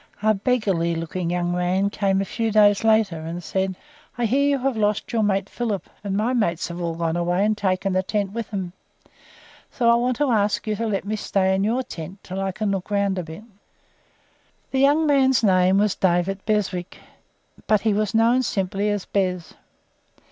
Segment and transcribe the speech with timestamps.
[0.23, 3.75] A beggarly looking young man came a few days later, and said:
[4.17, 7.45] "I hear you have lost your mate Philip, and my mates have all gone away
[7.45, 8.73] and taken the tent with them;
[9.69, 12.51] so I want to ask you to let me stay in your tent until I
[12.51, 13.43] can look round a bit."
[14.71, 16.97] This young man's name was David Beswick,
[17.67, 19.53] but he was known simply as "Bez."